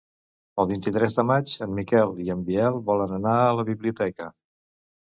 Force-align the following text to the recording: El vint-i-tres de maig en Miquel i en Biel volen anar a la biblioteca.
El 0.63 0.67
vint-i-tres 0.71 1.17
de 1.19 1.25
maig 1.33 1.53
en 1.67 1.77
Miquel 1.81 2.15
i 2.25 2.35
en 2.39 2.43
Biel 2.51 2.83
volen 2.91 3.17
anar 3.23 3.39
a 3.47 3.55
la 3.63 3.71
biblioteca. 3.73 4.35